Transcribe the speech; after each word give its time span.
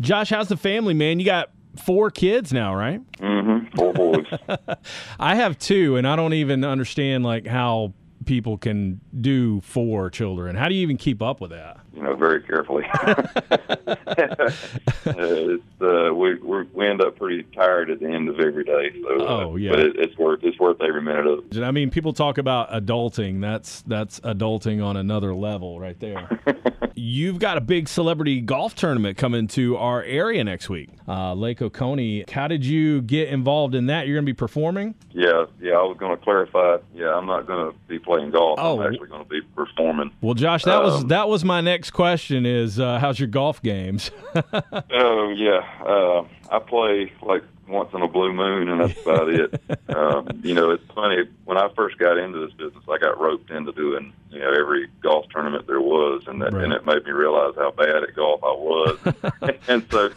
Josh, 0.00 0.30
how's 0.30 0.48
the 0.48 0.56
family, 0.56 0.94
man? 0.94 1.20
You 1.20 1.26
got 1.26 1.50
four 1.84 2.10
kids 2.10 2.52
now, 2.52 2.74
right? 2.74 3.00
Mm-hmm. 3.18 3.76
Four 3.76 3.92
boys. 3.92 4.26
I 5.20 5.34
have 5.34 5.58
two, 5.58 5.96
and 5.96 6.06
I 6.06 6.16
don't 6.16 6.34
even 6.34 6.64
understand 6.64 7.24
like 7.24 7.46
how 7.46 7.92
people 8.24 8.58
can 8.58 9.00
do 9.20 9.60
four 9.60 10.10
children. 10.10 10.56
How 10.56 10.68
do 10.68 10.74
you 10.74 10.82
even 10.82 10.96
keep 10.96 11.22
up 11.22 11.40
with 11.40 11.50
that? 11.50 11.80
you 12.00 12.02
know, 12.02 12.14
very 12.14 12.42
carefully. 12.42 12.84
it's, 15.06 15.62
uh, 15.80 16.14
we 16.14 16.34
we're, 16.36 16.64
we 16.72 16.86
end 16.86 17.02
up 17.02 17.16
pretty 17.16 17.42
tired 17.54 17.90
at 17.90 18.00
the 18.00 18.06
end 18.06 18.28
of 18.28 18.38
every 18.40 18.64
day. 18.64 18.90
So, 19.02 19.20
uh, 19.20 19.44
Oh, 19.44 19.56
yeah. 19.56 19.70
But 19.70 19.80
it, 19.80 19.96
it's 19.96 20.16
worth 20.16 20.40
it's 20.42 20.58
worth 20.58 20.80
every 20.80 21.02
minute 21.02 21.26
of 21.26 21.44
it. 21.50 21.62
I 21.62 21.70
mean, 21.70 21.90
people 21.90 22.12
talk 22.12 22.38
about 22.38 22.70
adulting. 22.70 23.40
That's 23.40 23.82
that's 23.82 24.20
adulting 24.20 24.84
on 24.84 24.96
another 24.96 25.34
level, 25.34 25.80
right 25.80 25.98
there. 25.98 26.28
You've 27.00 27.38
got 27.38 27.56
a 27.56 27.62
big 27.62 27.88
celebrity 27.88 28.42
golf 28.42 28.74
tournament 28.74 29.16
coming 29.16 29.46
to 29.48 29.78
our 29.78 30.02
area 30.02 30.44
next 30.44 30.68
week, 30.68 30.90
uh, 31.08 31.32
Lake 31.32 31.62
Oconee. 31.62 32.26
How 32.30 32.46
did 32.46 32.62
you 32.62 33.00
get 33.00 33.28
involved 33.30 33.74
in 33.74 33.86
that? 33.86 34.06
You're 34.06 34.16
going 34.16 34.26
to 34.26 34.32
be 34.32 34.36
performing. 34.36 34.94
Yeah, 35.10 35.46
yeah. 35.62 35.72
I 35.72 35.82
was 35.82 35.96
going 35.98 36.14
to 36.14 36.22
clarify. 36.22 36.76
Yeah, 36.94 37.14
I'm 37.16 37.24
not 37.24 37.46
going 37.46 37.72
to 37.72 37.78
be 37.88 37.98
playing 37.98 38.32
golf. 38.32 38.58
Oh. 38.60 38.80
I'm 38.82 38.92
actually 38.92 39.08
going 39.08 39.22
to 39.24 39.28
be 39.30 39.40
performing. 39.56 40.10
Well, 40.20 40.34
Josh, 40.34 40.64
that 40.64 40.82
was 40.82 41.02
Um, 41.02 41.08
that 41.08 41.26
was 41.26 41.42
my 41.42 41.62
next 41.62 41.92
question. 41.92 42.44
Is 42.44 42.78
uh, 42.78 42.98
how's 42.98 43.18
your 43.18 43.28
golf 43.28 43.62
games? 43.62 44.10
Oh 44.92 45.30
yeah, 45.36 45.60
uh, 45.84 46.24
I 46.54 46.58
play 46.58 47.12
like 47.22 47.42
once 47.70 47.90
in 47.94 48.02
a 48.02 48.08
blue 48.08 48.32
moon, 48.32 48.68
and 48.68 48.80
that's 48.80 49.00
about 49.00 49.28
it. 49.28 49.60
Um, 49.90 50.40
you 50.44 50.54
know, 50.54 50.70
it's 50.70 50.84
funny. 50.94 51.28
When 51.44 51.58
I 51.58 51.68
first 51.74 51.98
got 51.98 52.16
into 52.16 52.46
this 52.46 52.54
business, 52.54 52.84
I 52.88 52.96
got 52.98 53.20
roped 53.20 53.50
into 53.50 53.72
doing 53.72 54.12
you 54.30 54.38
know 54.38 54.48
every 54.52 54.86
golf 55.02 55.26
tournament 55.30 55.66
there 55.66 55.80
was, 55.80 56.22
and 56.28 56.40
that, 56.40 56.52
Right. 56.52 56.62
and 56.64 56.72
it 56.72 56.86
made 56.86 57.04
me 57.04 57.10
realize 57.10 57.54
how 57.56 57.72
bad 57.72 58.04
at 58.04 58.14
golf 58.14 58.40
I 58.44 58.52
was. 58.52 58.98
and 59.68 59.84
so, 59.90 60.10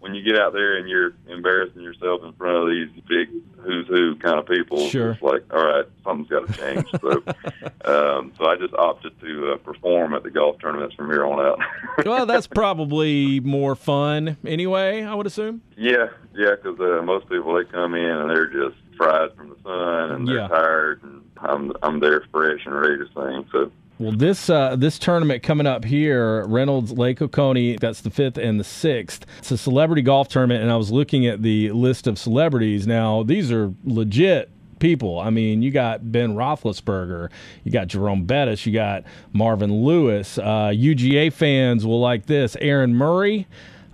when 0.00 0.14
you 0.14 0.22
get 0.24 0.40
out 0.40 0.54
there 0.54 0.78
and 0.78 0.88
you're 0.88 1.12
embarrassing 1.28 1.82
yourself 1.82 2.22
in 2.24 2.32
front 2.32 2.56
of 2.56 2.68
these 2.70 2.88
big 3.06 3.28
who's 3.62 3.86
who 3.88 4.16
kind 4.16 4.38
of 4.38 4.46
people, 4.46 4.88
Sure. 4.88 5.12
it's 5.12 5.22
like, 5.22 5.42
all 5.52 5.64
right, 5.64 5.84
something's 6.04 6.28
got 6.28 6.46
to 6.46 6.52
change. 6.54 6.86
So, 7.00 7.10
um, 8.18 8.32
so 8.38 8.46
I 8.46 8.56
just 8.56 8.74
opted 8.74 9.18
to 9.20 9.52
uh, 9.52 9.56
perform 9.58 10.14
at 10.14 10.22
the 10.22 10.30
golf 10.30 10.58
tournaments 10.60 10.94
from 10.94 11.10
here 11.10 11.24
on 11.24 11.40
out. 11.44 11.58
well, 12.06 12.26
that's 12.26 12.46
probably 12.46 13.40
more 13.40 13.74
fun 13.74 14.36
anyway. 14.46 15.02
I 15.02 15.14
would 15.14 15.26
assume. 15.26 15.62
Yeah, 15.76 16.08
yeah, 16.34 16.54
because 16.62 16.78
uh, 16.80 17.02
most 17.02 17.28
people 17.28 17.54
they 17.54 17.64
come 17.64 17.94
in 17.94 18.04
and 18.04 18.30
they're 18.30 18.46
just 18.46 18.76
fried 18.96 19.34
from 19.36 19.50
the 19.50 19.56
sun 19.62 20.10
and 20.12 20.28
they're 20.28 20.36
Yeah. 20.36 20.48
tired, 20.48 21.02
and 21.02 21.22
I'm 21.38 21.72
I'm 21.82 22.00
there 22.00 22.22
fresh 22.30 22.60
and 22.66 22.74
ready 22.74 22.98
to 22.98 23.06
sing. 23.14 23.46
So 23.52 23.72
Well, 24.00 24.12
this 24.12 24.48
uh, 24.48 24.76
this 24.76 24.98
tournament 24.98 25.42
coming 25.42 25.66
up 25.66 25.84
here, 25.84 26.46
Reynolds 26.46 26.90
Lake 26.92 27.20
Oconee, 27.20 27.76
that's 27.76 28.00
the 28.00 28.08
fifth 28.08 28.38
and 28.38 28.58
the 28.58 28.64
sixth. 28.64 29.26
It's 29.40 29.50
a 29.50 29.58
celebrity 29.58 30.00
golf 30.00 30.28
tournament, 30.28 30.62
and 30.62 30.72
I 30.72 30.76
was 30.76 30.90
looking 30.90 31.26
at 31.26 31.42
the 31.42 31.70
list 31.72 32.06
of 32.06 32.18
celebrities. 32.18 32.86
Now, 32.86 33.22
these 33.22 33.52
are 33.52 33.74
legit 33.84 34.48
people. 34.78 35.18
I 35.18 35.28
mean, 35.28 35.60
you 35.60 35.70
got 35.70 36.10
Ben 36.10 36.34
Roethlisberger, 36.34 37.28
you 37.62 37.70
got 37.70 37.88
Jerome 37.88 38.24
Bettis, 38.24 38.64
you 38.64 38.72
got 38.72 39.04
Marvin 39.34 39.84
Lewis. 39.84 40.38
Uh, 40.38 40.72
UGA 40.74 41.30
fans 41.30 41.84
will 41.84 42.00
like 42.00 42.24
this: 42.24 42.56
Aaron 42.58 42.94
Murray. 42.94 43.46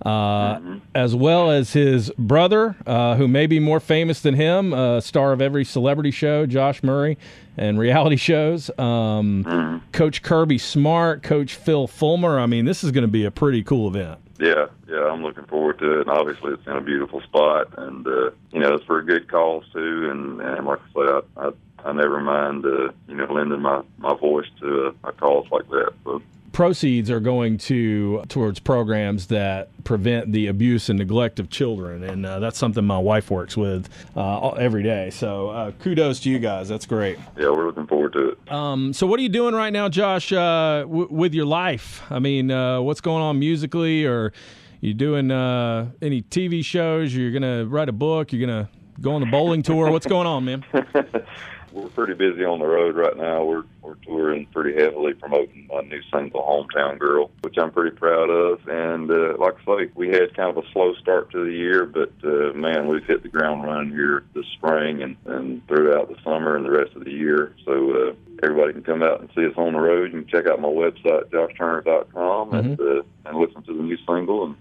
Uh, 0.04 0.60
As 0.94 1.14
well 1.14 1.50
as 1.50 1.72
his 1.72 2.10
brother, 2.18 2.76
uh, 2.86 3.16
who 3.16 3.26
may 3.28 3.46
be 3.46 3.58
more 3.58 3.80
famous 3.80 4.20
than 4.20 4.34
him, 4.34 4.72
uh, 4.74 5.00
star 5.00 5.32
of 5.32 5.40
every 5.40 5.64
celebrity 5.64 6.10
show, 6.10 6.46
Josh 6.46 6.82
Murray, 6.82 7.16
and 7.56 7.78
reality 7.86 8.16
shows. 8.16 8.70
Um, 8.78 9.82
Coach 9.92 10.22
Kirby 10.22 10.58
Smart, 10.58 11.22
Coach 11.22 11.54
Phil 11.54 11.86
Fulmer. 11.86 12.38
I 12.38 12.46
mean, 12.46 12.64
this 12.66 12.84
is 12.84 12.90
going 12.92 13.02
to 13.02 13.08
be 13.08 13.24
a 13.24 13.30
pretty 13.30 13.62
cool 13.62 13.88
event. 13.88 14.18
yeah, 14.38 14.66
yeah, 14.88 15.10
I'm 15.10 15.22
looking 15.22 15.44
forward 15.46 15.78
to 15.78 15.98
it. 16.00 16.00
And 16.06 16.10
obviously, 16.10 16.52
it's 16.52 16.66
in 16.66 16.74
a 16.76 16.80
beautiful 16.82 17.22
spot, 17.22 17.68
and 17.78 18.06
uh, 18.06 18.30
you 18.52 18.60
know, 18.60 18.74
it's 18.74 18.84
for 18.84 18.98
a 18.98 19.04
good 19.04 19.28
cause 19.28 19.64
too. 19.72 20.10
And, 20.10 20.40
and 20.42 20.66
like 20.66 20.78
I 20.78 20.92
say, 20.92 21.22
I, 21.38 21.46
I 21.46 21.50
I 21.88 21.92
never 21.92 22.20
mind 22.20 22.64
uh, 22.66 22.90
you 23.08 23.14
know 23.14 23.32
lending 23.32 23.62
my 23.62 23.82
my 23.98 24.14
voice 24.14 24.46
to 24.60 24.94
a, 25.04 25.08
a 25.08 25.12
cause 25.12 25.46
like 25.50 25.68
that. 25.70 25.92
So 26.04 26.20
Proceeds 26.56 27.10
are 27.10 27.20
going 27.20 27.58
to 27.58 28.24
towards 28.30 28.60
programs 28.60 29.26
that 29.26 29.68
prevent 29.84 30.32
the 30.32 30.46
abuse 30.46 30.88
and 30.88 30.98
neglect 30.98 31.38
of 31.38 31.50
children, 31.50 32.02
and 32.02 32.24
uh, 32.24 32.38
that's 32.38 32.56
something 32.56 32.82
my 32.82 32.96
wife 32.96 33.30
works 33.30 33.58
with 33.58 33.90
uh, 34.16 34.48
every 34.52 34.82
day. 34.82 35.10
So, 35.10 35.50
uh, 35.50 35.72
kudos 35.72 36.20
to 36.20 36.30
you 36.30 36.38
guys. 36.38 36.66
That's 36.66 36.86
great. 36.86 37.18
yeah, 37.36 37.50
we're 37.50 37.66
looking 37.66 37.86
forward 37.86 38.14
to 38.14 38.30
it. 38.30 38.50
Um, 38.50 38.94
so 38.94 39.06
what 39.06 39.20
are 39.20 39.22
you 39.22 39.28
doing 39.28 39.54
right 39.54 39.68
now, 39.68 39.90
Josh, 39.90 40.32
uh, 40.32 40.84
w- 40.86 41.08
with 41.10 41.34
your 41.34 41.44
life? 41.44 42.02
I 42.08 42.20
mean, 42.20 42.50
uh, 42.50 42.80
what's 42.80 43.02
going 43.02 43.22
on 43.22 43.38
musically, 43.38 44.06
or 44.06 44.32
you 44.80 44.94
doing 44.94 45.30
uh, 45.30 45.90
any 46.00 46.22
TV 46.22 46.64
shows? 46.64 47.14
You're 47.14 47.32
gonna 47.32 47.66
write 47.66 47.90
a 47.90 47.92
book? 47.92 48.32
You're 48.32 48.46
gonna 48.46 48.70
go 48.98 49.12
on 49.12 49.20
the 49.20 49.26
bowling 49.26 49.60
tour? 49.60 49.90
What's 49.90 50.06
going 50.06 50.26
on, 50.26 50.46
man? 50.46 50.64
we're 51.72 51.88
pretty 51.88 52.14
busy 52.14 52.44
on 52.44 52.58
the 52.58 52.66
road 52.66 52.96
right 52.96 53.16
now. 53.16 53.44
We're 53.44 53.64
we're 53.82 53.94
touring 53.96 54.46
pretty 54.46 54.80
heavily, 54.80 55.14
promoting 55.14 55.68
my 55.72 55.82
new 55.82 56.02
single 56.12 56.42
"Hometown 56.42 56.98
Girl," 56.98 57.30
which 57.42 57.56
I'm 57.58 57.70
pretty 57.70 57.96
proud 57.96 58.30
of. 58.30 58.66
And 58.68 59.10
uh, 59.10 59.36
like 59.38 59.56
I 59.62 59.64
say, 59.64 59.90
we 59.94 60.08
had 60.08 60.36
kind 60.36 60.56
of 60.56 60.64
a 60.64 60.72
slow 60.72 60.94
start 60.94 61.30
to 61.32 61.44
the 61.44 61.52
year, 61.52 61.86
but 61.86 62.12
uh, 62.24 62.52
man, 62.54 62.88
we've 62.88 63.04
hit 63.04 63.22
the 63.22 63.28
ground 63.28 63.64
running 63.64 63.90
here 63.90 64.24
this 64.34 64.46
spring 64.54 65.02
and 65.02 65.16
and 65.26 65.66
throughout 65.68 66.08
the 66.08 66.16
summer 66.24 66.56
and 66.56 66.64
the 66.64 66.70
rest 66.70 66.94
of 66.94 67.04
the 67.04 67.12
year. 67.12 67.54
So. 67.64 68.10
Uh, 68.10 68.14
Everybody 68.42 68.74
can 68.74 68.82
come 68.82 69.02
out 69.02 69.20
and 69.20 69.30
see 69.34 69.46
us 69.46 69.54
on 69.56 69.72
the 69.72 69.80
road. 69.80 70.12
You 70.12 70.22
can 70.22 70.28
check 70.28 70.46
out 70.46 70.60
my 70.60 70.68
website, 70.68 71.30
joshturner.com, 71.30 72.52
and 72.52 72.78
uh, 72.78 73.02
and 73.24 73.38
listen 73.38 73.62
to 73.62 73.72
the 73.72 73.82
new 73.82 73.96
single. 74.06 74.44
And 74.44 74.56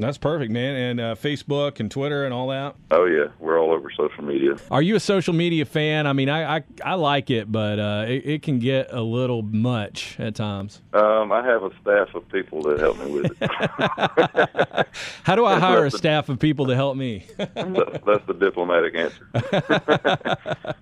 That's 0.00 0.16
perfect, 0.18 0.50
man. 0.50 0.76
And 0.76 1.00
uh, 1.00 1.14
Facebook 1.14 1.78
and 1.78 1.90
Twitter 1.90 2.24
and 2.24 2.32
all 2.32 2.48
that. 2.48 2.74
oh 2.90 3.04
yeah, 3.04 3.26
we're 3.38 3.60
all 3.60 3.70
over 3.72 3.90
social 3.90 4.24
media. 4.24 4.56
Are 4.70 4.80
you 4.80 4.96
a 4.96 5.00
social 5.00 5.34
media 5.34 5.66
fan? 5.66 6.06
I 6.06 6.14
mean, 6.14 6.30
I 6.30 6.56
I, 6.56 6.64
I 6.84 6.94
like 6.94 7.30
it, 7.30 7.52
but 7.52 7.78
uh, 7.78 8.06
it, 8.08 8.26
it 8.26 8.42
can 8.42 8.58
get 8.58 8.92
a 8.92 9.02
little 9.02 9.42
much 9.42 10.16
at 10.18 10.34
times. 10.34 10.80
Um, 10.94 11.30
I 11.32 11.44
have 11.44 11.62
a 11.62 11.70
staff 11.80 12.14
of 12.14 12.26
people 12.30 12.62
that 12.62 12.80
help 12.80 12.98
me 12.98 13.10
with 13.10 13.36
it. 13.40 14.86
How 15.24 15.36
do 15.36 15.44
I 15.44 15.58
hire 15.58 15.84
a 15.84 15.90
staff 15.90 16.28
of 16.30 16.38
people 16.38 16.66
to 16.66 16.74
help 16.74 16.96
me? 16.96 17.26
that's, 17.36 18.26
the 18.26 18.36
diplomatic 18.38 18.94
answer. 18.96 19.28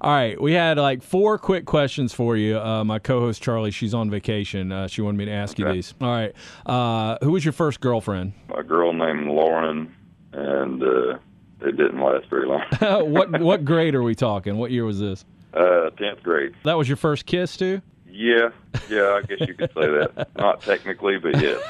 All 0.00 0.12
right, 0.12 0.40
we 0.40 0.52
had 0.52 0.78
like 0.78 1.02
four 1.02 1.38
quick 1.38 1.64
questions 1.66 2.12
for 2.12 2.36
you. 2.36 2.58
Uh, 2.58 2.84
my 2.84 2.98
co-host 3.00 3.42
Charlie, 3.42 3.72
she's 3.72 3.94
on 3.94 4.10
vacation. 4.10 4.70
Uh, 4.70 4.86
she 4.86 5.02
wanted 5.02 5.18
me 5.18 5.24
to 5.24 5.32
ask 5.32 5.58
you 5.58 5.70
these. 5.72 5.92
All 6.00 6.08
right, 6.08 6.32
uh, 6.66 7.18
who 7.22 7.32
was 7.32 7.44
your 7.44 7.52
first 7.52 7.80
girlfriend? 7.80 8.32
A 8.60 8.64
girl 8.64 8.92
named 8.92 9.26
Lauren, 9.26 9.94
and 10.32 10.82
uh, 10.82 11.18
it 11.60 11.76
didn't 11.76 12.00
last 12.00 12.28
very 12.30 12.46
long. 12.46 12.62
what 13.10 13.30
what 13.40 13.64
grade 13.64 13.94
are 13.94 14.02
we 14.02 14.14
talking? 14.14 14.56
What 14.58 14.70
year 14.70 14.84
was 14.84 15.00
this? 15.00 15.24
Uh, 15.52 15.90
Tenth 15.90 16.22
grade. 16.22 16.54
That 16.64 16.78
was 16.78 16.88
your 16.88 16.96
first 16.96 17.26
kiss 17.26 17.56
too? 17.56 17.82
Yeah, 18.12 18.50
yeah, 18.90 19.18
I 19.18 19.22
guess 19.22 19.38
you 19.48 19.54
could 19.54 19.70
say 19.72 19.86
that. 19.86 20.28
Not 20.36 20.62
technically, 20.62 21.18
but 21.18 21.40
yes. 21.40 21.62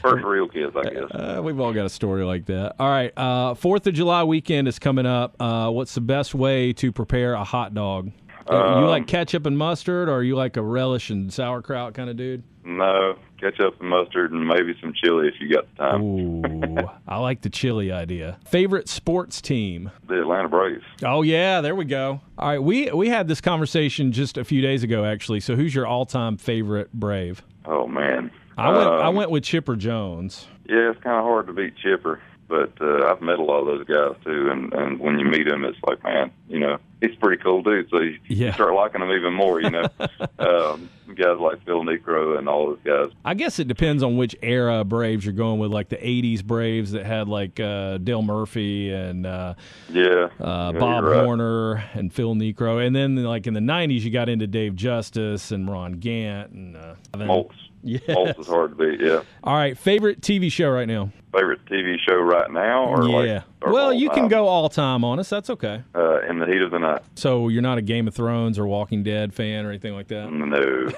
First 0.00 0.24
real 0.24 0.48
kiss, 0.48 0.70
I 0.74 0.82
guess. 0.84 1.10
Uh, 1.10 1.40
we've 1.42 1.58
all 1.58 1.72
got 1.72 1.84
a 1.84 1.90
story 1.90 2.24
like 2.24 2.46
that. 2.46 2.76
All 2.78 2.88
right, 2.88 3.12
uh, 3.16 3.54
Fourth 3.54 3.86
of 3.86 3.94
July 3.94 4.22
weekend 4.22 4.66
is 4.68 4.78
coming 4.78 5.04
up. 5.04 5.34
Uh, 5.40 5.70
what's 5.70 5.94
the 5.94 6.00
best 6.00 6.34
way 6.34 6.72
to 6.74 6.92
prepare 6.92 7.34
a 7.34 7.44
hot 7.44 7.74
dog? 7.74 8.12
Uh, 8.50 8.54
you 8.54 8.84
Um, 8.84 8.86
like 8.86 9.06
ketchup 9.06 9.46
and 9.46 9.56
mustard, 9.58 10.08
or 10.08 10.16
are 10.16 10.22
you 10.22 10.36
like 10.36 10.56
a 10.56 10.62
relish 10.62 11.10
and 11.10 11.32
sauerkraut 11.32 11.94
kind 11.94 12.08
of 12.10 12.16
dude? 12.16 12.42
No, 12.64 13.16
ketchup 13.40 13.80
and 13.80 13.88
mustard, 13.88 14.30
and 14.32 14.46
maybe 14.46 14.74
some 14.80 14.92
chili 14.92 15.28
if 15.28 15.34
you 15.40 15.52
got 15.54 15.64
the 15.76 15.82
time. 15.82 16.02
Ooh, 16.02 16.88
I 17.06 17.16
like 17.18 17.40
the 17.40 17.48
chili 17.50 17.90
idea. 17.90 18.38
Favorite 18.46 18.88
sports 18.88 19.40
team? 19.40 19.90
The 20.06 20.20
Atlanta 20.20 20.48
Braves. 20.48 20.84
Oh 21.02 21.22
yeah, 21.22 21.60
there 21.62 21.74
we 21.74 21.84
go. 21.86 22.20
All 22.36 22.48
right, 22.48 22.62
we 22.62 22.90
we 22.90 23.08
had 23.08 23.26
this 23.28 23.40
conversation 23.40 24.12
just 24.12 24.36
a 24.36 24.44
few 24.44 24.60
days 24.60 24.82
ago, 24.82 25.04
actually. 25.04 25.40
So, 25.40 25.56
who's 25.56 25.74
your 25.74 25.86
all-time 25.86 26.36
favorite 26.36 26.92
Brave? 26.92 27.42
Oh 27.64 27.86
man, 27.86 28.30
I 28.58 28.68
went 28.70 28.88
I 28.88 29.06
Um, 29.06 29.14
went 29.14 29.30
with 29.30 29.44
Chipper 29.44 29.76
Jones. 29.76 30.46
Yeah, 30.68 30.90
it's 30.90 31.02
kind 31.02 31.16
of 31.16 31.24
hard 31.24 31.46
to 31.46 31.54
beat 31.54 31.74
Chipper, 31.76 32.20
but 32.48 32.72
uh, 32.82 33.06
I've 33.10 33.22
met 33.22 33.38
a 33.38 33.42
lot 33.42 33.60
of 33.60 33.66
those 33.66 33.86
guys 33.86 34.14
too, 34.24 34.50
and 34.50 34.72
and 34.74 34.98
when 35.00 35.18
you 35.18 35.24
meet 35.24 35.48
them, 35.48 35.64
it's 35.64 35.78
like, 35.86 36.02
man, 36.04 36.30
you 36.48 36.58
know, 36.58 36.76
he's 37.00 37.14
a 37.14 37.18
pretty 37.18 37.42
cool 37.42 37.62
dude. 37.62 37.88
So 37.90 38.00
you, 38.00 38.18
Yeah. 38.28 38.54
start 38.54 38.74
liking 38.74 39.00
him 39.02 39.10
even 39.10 39.32
more. 39.34 39.60
You 39.60 39.70
know, 39.70 39.86
um, 40.38 40.88
guys 41.14 41.38
like 41.40 41.64
Phil 41.64 41.82
Niekro 41.84 42.38
and 42.38 42.48
all 42.48 42.66
those 42.68 42.78
guys. 42.84 43.12
I 43.24 43.34
guess 43.34 43.58
it 43.58 43.68
depends 43.68 44.02
on 44.02 44.16
which 44.16 44.36
era 44.42 44.84
Braves 44.84 45.24
you're 45.24 45.32
going 45.34 45.58
with, 45.58 45.70
like 45.72 45.88
the 45.88 45.96
'80s 45.96 46.44
Braves 46.44 46.92
that 46.92 47.06
had 47.06 47.28
like 47.28 47.58
uh, 47.60 47.98
Dale 47.98 48.22
Murphy 48.22 48.92
and 48.92 49.26
uh, 49.26 49.54
Yeah, 49.90 50.28
uh, 50.40 50.72
Yeah, 50.74 50.78
Bob 50.78 51.04
right. 51.04 51.24
Horner 51.24 51.84
and 51.94 52.12
Phil 52.12 52.34
Niekro, 52.34 52.86
and 52.86 52.94
then 52.94 53.16
like 53.22 53.46
in 53.46 53.54
the 53.54 53.60
'90s 53.60 54.00
you 54.02 54.10
got 54.10 54.28
into 54.28 54.46
Dave 54.46 54.76
Justice 54.76 55.50
and 55.50 55.68
Ron 55.70 55.94
Gant 55.94 56.52
and 56.52 56.76
uh, 56.76 56.94
then- 57.16 57.28
Smoltz. 57.28 57.52
Yeah. 57.84 58.32
Is 58.36 58.48
hard 58.48 58.76
to 58.76 58.90
beat. 58.90 59.00
Yeah. 59.00 59.20
All 59.44 59.54
right. 59.54 59.78
Favorite 59.78 60.20
TV 60.20 60.50
show 60.50 60.68
right 60.68 60.88
now? 60.88 61.12
Favorite 61.32 61.64
TV 61.66 61.94
show 62.06 62.16
right 62.16 62.50
now, 62.50 62.86
or 62.86 63.04
yeah. 63.08 63.34
like, 63.34 63.42
well, 63.62 63.92
you 63.92 64.10
can 64.10 64.28
go 64.28 64.46
all 64.46 64.68
time 64.68 65.04
on 65.04 65.18
us. 65.18 65.28
That's 65.28 65.50
okay. 65.50 65.82
uh, 65.94 66.20
in 66.28 66.38
the 66.38 66.46
heat 66.46 66.62
of 66.62 66.70
the 66.70 66.78
night. 66.78 67.02
So 67.14 67.48
you're 67.48 67.62
not 67.62 67.78
a 67.78 67.82
Game 67.82 68.06
of 68.08 68.14
Thrones 68.14 68.58
or 68.58 68.66
Walking 68.66 69.02
Dead 69.02 69.34
fan 69.34 69.64
or 69.64 69.70
anything 69.70 69.94
like 69.94 70.08
that. 70.08 70.30
No, 70.32 70.44
no, 70.44 70.92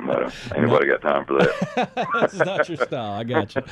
no. 0.04 0.30
Ain't 0.54 0.66
nobody 0.66 0.86
got 0.86 1.02
time 1.02 1.24
for 1.24 1.38
that. 1.38 2.08
That's 2.20 2.34
not 2.34 2.68
your 2.68 2.78
style. 2.78 3.12
I 3.12 3.24
got 3.24 3.54
you. 3.54 3.62